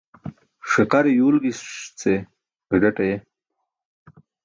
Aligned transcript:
Ṣiqare 0.71 1.09
yuwlgiṣ 1.13 1.61
ce 1.99 2.13
gazaṭ 2.69 2.97
aye. 3.03 3.17